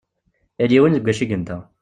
Yal 0.59 0.71
yiwen 0.73 0.95
deg 0.95 1.05
wacu 1.05 1.21
i 1.23 1.27
yenta. 1.29 1.57